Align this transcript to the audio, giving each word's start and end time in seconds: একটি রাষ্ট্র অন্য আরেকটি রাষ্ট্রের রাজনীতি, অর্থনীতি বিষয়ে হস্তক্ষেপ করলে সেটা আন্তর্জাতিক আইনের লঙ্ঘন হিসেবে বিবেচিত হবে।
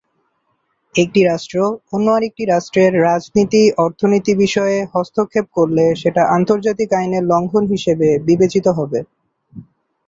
একটি 0.95 1.21
রাষ্ট্র 1.23 1.57
অন্য 1.91 2.07
আরেকটি 2.11 2.43
রাষ্ট্রের 2.45 2.91
রাজনীতি, 3.03 3.63
অর্থনীতি 3.77 4.33
বিষয়ে 4.43 4.77
হস্তক্ষেপ 4.93 5.45
করলে 5.53 5.85
সেটা 6.01 6.21
আন্তর্জাতিক 6.37 6.89
আইনের 6.93 7.23
লঙ্ঘন 7.23 7.63
হিসেবে 7.73 8.07
বিবেচিত 8.27 8.65
হবে। 8.77 8.99